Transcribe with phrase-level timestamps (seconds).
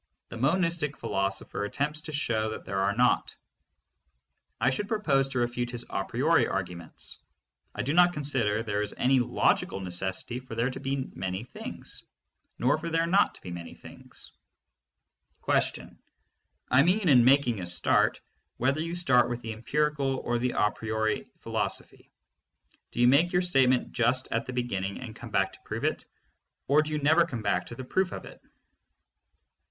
[0.29, 3.35] The monistic philosopher attempts to show that there are not.
[4.59, 7.19] I should propose to refute his a priori arguments.
[7.75, 7.83] THE PHILOSOPHY OF LOGICAL ATOMISM.
[7.83, 7.83] 5OO.
[7.83, 12.03] I do not consider there is any logical necessity for there to be many things,
[12.57, 14.31] nor for there not to be many things.
[15.47, 18.21] I mean in making a start,
[18.57, 22.09] whether you start with the em pirical or the a priori philosophy,
[22.91, 25.83] do you make your state ment just at the beginning and come back to prove
[25.83, 26.07] it,
[26.67, 28.41] or do you never come back to the proof of it?